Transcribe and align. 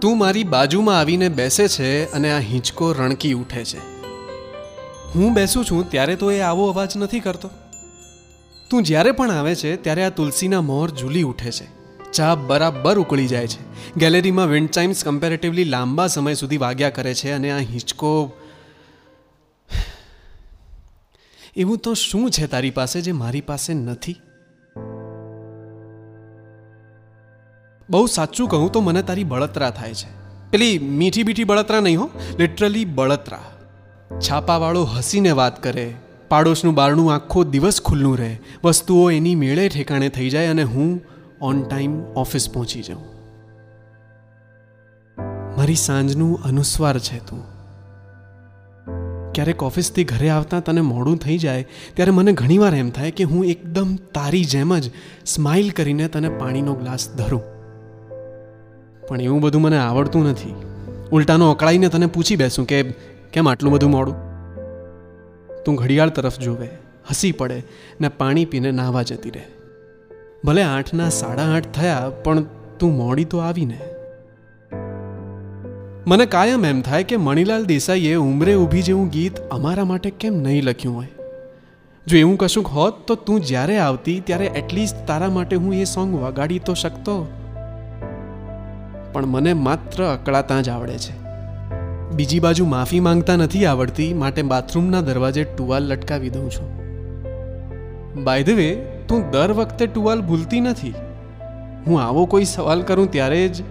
તું 0.00 0.18
મારી 0.18 0.44
બાજુમાં 0.44 0.98
આવીને 0.98 1.28
બેસે 1.28 1.68
છે 1.68 2.12
અને 2.12 2.32
આ 2.32 2.38
હિંચકો 2.38 2.92
રણકી 2.92 3.32
ઉઠે 3.32 3.64
છે. 3.64 3.78
હું 5.14 5.34
બેસું 5.34 5.64
છું 5.64 5.90
ત્યારે 5.90 6.16
તો 6.16 6.30
એ 6.30 6.40
આવો 6.40 6.70
અવાજ 6.70 6.96
નથી 6.96 7.20
કરતો. 7.20 7.50
તું 8.70 8.82
જ્યારે 8.82 9.12
પણ 9.12 9.30
આવે 9.30 9.54
છે 9.54 9.76
ત્યારે 9.76 10.04
આ 10.04 10.08
તુલસીના 10.08 10.60
મોર 10.60 10.90
ઝૂલી 10.90 11.22
ઉઠે 11.22 11.50
છે. 11.50 11.66
ચા 12.12 12.34
બરાબર 12.34 12.98
ઉકળી 12.98 13.26
જાય 13.26 13.46
છે. 13.46 13.94
ગેલેરીમાં 13.96 14.46
વિન્ડ 14.46 14.70
ચાઇમ્સ 14.70 15.04
કમ્પેરેટિવલી 15.04 15.64
લાંબા 15.64 16.06
સમય 16.06 16.34
સુધી 16.34 16.56
વાગ્યા 16.56 16.90
કરે 16.90 17.14
છે 17.14 17.30
અને 17.30 17.50
આ 17.50 17.58
હિંચકો 17.58 18.32
એવું 21.56 21.78
તો 21.78 21.94
શું 21.94 22.30
છે 22.30 22.46
તારી 22.46 22.70
પાસે 22.70 23.00
જે 23.00 23.12
મારી 23.12 23.40
પાસે 23.40 23.74
નથી? 23.74 24.16
બહુ 27.90 28.06
સાચું 28.06 28.48
કહું 28.48 28.72
તો 28.72 28.80
મને 28.80 29.02
તારી 29.02 29.24
બળતરા 29.24 29.70
થાય 29.70 29.94
છે. 29.94 30.10
પેલી 30.50 30.78
મીઠી 30.78 31.22
બીઠી 31.22 31.44
બળતરા 31.44 31.80
નહીં 31.80 32.00
હો 32.00 32.10
લિટરલી 32.38 32.84
બળતરા. 32.84 33.44
છાપાવાળો 34.20 34.84
હસીને 34.84 35.30
વાત 35.30 35.62
કરે, 35.62 35.94
પાડોશનું 36.28 36.74
બારણું 36.74 37.14
આખો 37.14 37.44
દિવસ 37.44 37.80
ખુલ્લું 37.80 38.18
રહે, 38.18 38.40
વસ્તુઓ 38.64 39.10
એની 39.10 39.34
મેળે 39.34 39.68
ઠેકાણે 39.68 40.08
થઈ 40.08 40.30
જાય 40.30 40.46
અને 40.46 40.62
હું 40.62 41.00
ઓન 41.40 41.62
ટાઈમ 41.62 42.00
ઓફિસ 42.00 42.50
પહોંચી 42.50 42.82
જાઉં. 42.82 43.04
મારી 45.56 45.74
સાંજનું 45.74 46.42
અનુસ્વાર 46.42 46.98
છે 46.98 47.18
તું. 47.18 47.44
ક્યારેક 49.32 49.62
ઓફિસથી 49.62 50.04
ઘરે 50.04 50.28
આવતા 50.28 50.60
તને 50.60 50.80
મોડું 50.80 51.18
થઈ 51.18 51.38
જાય, 51.38 51.68
ત્યારે 51.94 52.12
મને 52.12 52.32
ઘણીવાર 52.32 52.74
એમ 52.74 52.90
થાય 52.90 53.10
કે 53.10 53.24
હું 53.24 53.44
એકદમ 53.44 53.96
તારી 53.96 54.44
જેમ 54.44 54.78
જ 54.78 54.90
સ્માઇલ 55.26 55.70
કરીને 55.70 56.08
તને 56.08 56.28
પાણીનો 56.28 56.74
ગ્લાસ 56.74 57.08
ધરું. 57.10 57.57
પણ 59.08 59.20
એવું 59.20 59.40
બધું 59.40 59.62
મને 59.62 59.78
આવડતું 59.78 60.26
નથી. 60.26 60.54
ઉલટાનો 61.12 61.50
અકળાઈને 61.50 61.88
તને 61.88 62.06
પૂછી 62.06 62.36
બેસું 62.36 62.66
કે 62.66 62.82
કેમ 63.32 63.48
આટલું 63.48 63.72
બધું 63.72 63.90
મોડું? 63.90 64.16
તું 65.64 65.74
ઘડિયાળ 65.74 66.08
તરફ 66.08 66.38
જોવે, 66.38 66.68
હસી 67.10 67.32
પડે 67.32 67.62
ને 68.00 68.08
પાણી 68.08 68.44
પીને 68.44 68.70
નાહવા 68.70 69.02
જતી 69.02 69.30
રહે. 69.30 69.44
ભલે 70.44 70.62
આઠના 70.62 71.08
સાડા 71.08 71.42
આઠ 71.42 71.70
થયા, 71.74 72.10
પણ 72.24 72.42
તું 72.78 72.96
મોડી 72.96 73.24
તો 73.24 73.38
આવીને. 73.38 73.78
મને 76.06 76.26
કાયમ 76.26 76.64
એમ 76.64 76.80
થાય 76.80 77.04
કે 77.04 77.16
મણિલાલ 77.16 77.64
દેસાઈએ 77.64 78.14
ઉમરે 78.14 78.54
ઊભી 78.54 78.82
જેવું 78.82 79.08
ગીત 79.08 79.40
અમારા 79.50 79.84
માટે 79.84 80.10
કેમ 80.10 80.36
નહીં 80.42 80.64
લખ્યું 80.64 80.96
હોય? 80.96 81.08
જો 82.06 82.16
એવું 82.16 82.38
કશુંક 82.38 82.66
હોત 82.66 83.06
તો 83.06 83.14
તું 83.14 83.40
જ્યારે 83.40 83.78
આવતી, 83.78 84.20
ત્યારે 84.20 84.46
એટલીસ્ટ 84.46 85.06
તારા 85.06 85.28
માટે 85.30 85.56
હું 85.56 85.74
એ 85.74 85.84
સોંગ 85.84 86.14
વગાડી 86.14 86.58
તો 86.58 86.74
શકતો? 86.74 87.16
પણ 89.18 89.26
મને 89.26 89.52
માત્ર 89.52 90.04
અકળાતા 90.04 90.60
જ 90.60 90.68
આવડે 90.68 90.98
છે. 90.98 91.14
બીજી 92.10 92.40
બાજુ 92.40 92.66
માફી 92.66 93.00
માંગતા 93.00 93.36
નથી 93.36 93.66
આવડતી, 93.66 94.14
માટે 94.14 94.42
બાથરૂમના 94.42 95.00
દરવાજે 95.00 95.44
ટુવાલ 95.44 95.82
લટકાવી 95.82 96.30
દઉં 96.30 96.50
છું. 96.50 96.68
બાય 98.24 98.42
ધ 98.42 98.50
વે 98.50 98.74
તું 99.08 99.30
દર 99.30 99.52
વખતે 99.52 99.86
ટુવાલ 99.86 100.20
ભૂલતી 100.20 100.60
નથી. 100.60 100.94
હું 101.86 102.02
આવો 102.02 102.26
કોઈ 102.26 102.44
સવાલ 102.44 102.82
કરું 102.82 103.10
ત્યારે 103.10 103.48
જ 103.48 103.62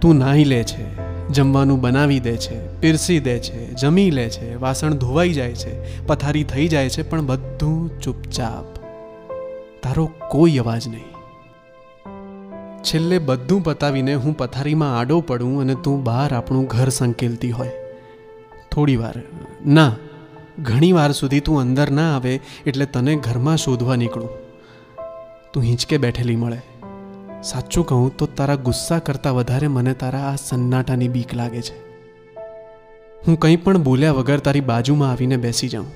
તું 0.00 0.18
નાહી 0.18 0.44
લે 0.44 0.64
છે, 0.64 0.86
જમવાનું 1.28 1.80
બનાવી 1.80 2.20
દે 2.20 2.36
છે, 2.36 2.80
પીરસી 2.80 3.20
દે 3.20 3.38
છે, 3.38 3.74
જમી 3.74 4.10
લે 4.10 4.30
છે, 4.30 4.54
વાસણ 4.54 4.94
ધોવાઈ 4.94 5.32
જાય 5.32 5.54
છે, 5.54 6.06
પથારી 6.06 6.44
થઈ 6.44 6.68
જાય 6.68 6.88
છે, 6.88 7.10
પણ 7.10 7.26
બધું 7.26 8.00
ચૂપચાપ. 8.00 8.78
તારો 9.82 10.10
કોઈ 10.28 10.56
અવાજ 10.56 10.88
નહીં. 10.88 11.17
છેલ્લે 12.84 13.18
બધું 13.18 13.64
પતાવીને 13.64 14.14
હું 14.14 14.36
પથારીમાં 14.36 14.98
આડો 14.98 15.20
પડું 15.20 15.60
અને 15.60 15.74
તું 15.74 16.04
બહાર 16.04 16.34
આપણું 16.34 16.66
ઘર 16.66 16.88
સંકેલતી 16.88 17.50
હોય. 17.50 17.70
થોડી 18.72 18.96
વાર. 18.96 19.14
ના, 19.66 19.96
ઘણી 20.58 20.92
વાર 20.92 21.12
સુધી 21.12 21.40
તું 21.40 21.60
અંદર 21.60 21.90
ના 21.90 22.16
આવે 22.16 22.40
એટલે 22.66 22.86
તને 22.86 23.16
ઘરમાં 23.16 23.56
શોધવા 23.56 23.96
નીકળું. 23.96 24.28
તું 25.52 25.62
હિંચકે 25.62 25.98
બેઠેલી 25.98 26.36
મળે. 26.36 26.60
સાચું 27.42 27.86
કહું 27.86 28.16
તો 28.16 28.26
તારા 28.26 28.54
ગુસ્સા 28.54 28.98
કરતાં 28.98 29.34
વધારે 29.34 29.68
મને 29.68 29.94
તારા 29.94 30.18
આ 30.18 30.36
સન્નાટાની 30.36 31.08
બીક 31.08 31.34
લાગે 31.34 31.62
છે. 31.62 31.88
હું 33.26 33.40
કંઈ 33.40 33.56
પણ 33.56 33.82
બોલ્યા 33.82 34.12
વગર 34.12 34.38
તારી 34.38 34.60
બાજુમાં 34.60 35.10
આવીને 35.10 35.36
બેસી 35.36 35.68
જાઉં. 35.68 35.86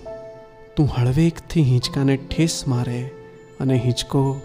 તું 0.76 0.88
હળવેકથી 0.88 1.62
હિંચકાને 1.62 2.16
ઠેસ 2.16 2.64
મારે 2.68 3.10
અને 3.60 3.76
હિંચકો 3.76 4.40